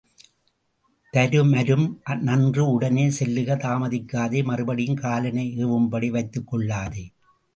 [1.13, 1.85] தருமரும்
[2.21, 7.05] நன்று, உடனே செல்லுக, தாமதிக்காதே, மறுபடியும் காலனை எவும்படி வைத்துக் கொள்ளாதே.